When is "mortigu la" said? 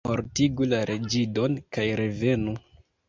0.09-0.79